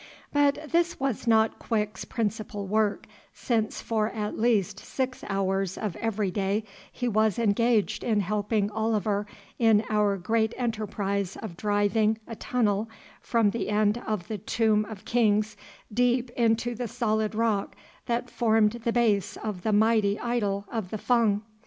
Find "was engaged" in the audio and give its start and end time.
7.07-8.03